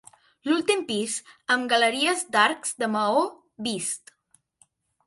L'últim 0.51 0.79
pis 0.87 1.17
amb 1.57 1.69
galeries 1.75 2.27
d'arcs 2.37 2.75
de 2.81 2.91
maó 2.97 3.23
vist. 3.71 4.17